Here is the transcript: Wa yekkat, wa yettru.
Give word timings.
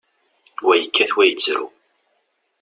Wa 0.65 0.75
yekkat, 0.77 1.11
wa 1.15 1.23
yettru. 1.27 1.65